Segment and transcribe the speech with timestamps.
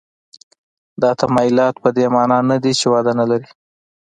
[1.01, 3.49] دا تمایلات په دې معنا نه دي چې وده نه لري.